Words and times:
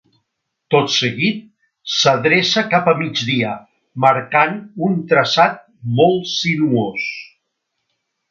Tot 0.75 0.87
seguit 0.93 1.43
s'adreça 1.95 2.63
cap 2.71 2.89
a 2.93 2.95
migdia, 3.01 3.51
marcant 4.07 4.57
un 4.89 4.97
traçat 5.13 5.63
molt 6.01 6.33
sinuós. 6.39 7.07